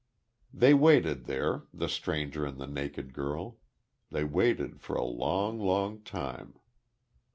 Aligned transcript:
They 0.51 0.73
waited 0.73 1.25
there, 1.25 1.65
the 1.71 1.87
stranger 1.87 2.43
and 2.43 2.57
the 2.59 2.65
naked 2.65 3.13
girl. 3.13 3.59
They 4.09 4.23
waited 4.23 4.81
for 4.81 4.95
a 4.95 5.03
long, 5.05 5.59
long 5.59 6.01
time.... 6.01 6.55